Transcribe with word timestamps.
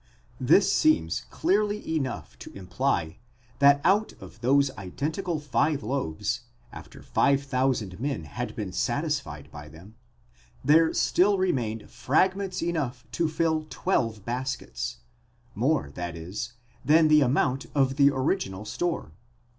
This 0.39 0.73
seems 0.73 1.21
clearly 1.29 1.95
enough 1.95 2.35
to 2.39 2.51
imply 2.57 3.19
that 3.59 3.79
out 3.83 4.13
of 4.19 4.41
those 4.41 4.71
identical 4.71 5.39
five 5.39 5.83
loaves, 5.83 6.39
after 6.71 7.03
five 7.03 7.43
thousand 7.43 7.99
men 7.99 8.23
had 8.23 8.55
been 8.55 8.71
satisfied 8.73 9.51
by 9.51 9.69
them, 9.69 9.93
there 10.65 10.91
still 10.95 11.37
remained 11.37 11.87
fragments 11.91 12.63
enough 12.63 13.05
to 13.11 13.27
fill 13.29 13.67
twelve 13.69 14.25
baskets, 14.25 15.01
—more, 15.53 15.91
that 15.93 16.15
is, 16.15 16.53
than 16.83 17.07
the 17.07 17.21
amount 17.21 17.67
of 17.75 17.97
the 17.97 18.09
original 18.09 18.65
store. 18.65 19.11